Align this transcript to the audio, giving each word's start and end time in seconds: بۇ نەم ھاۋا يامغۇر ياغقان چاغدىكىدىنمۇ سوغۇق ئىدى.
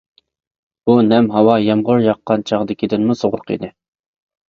بۇ 0.89 0.95
نەم 1.09 1.27
ھاۋا 1.35 1.59
يامغۇر 1.65 2.03
ياغقان 2.07 2.49
چاغدىكىدىنمۇ 2.53 3.21
سوغۇق 3.25 3.49
ئىدى. 3.59 3.75